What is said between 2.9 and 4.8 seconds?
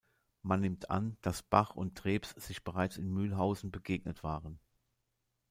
in Mühlhausen begegnet waren.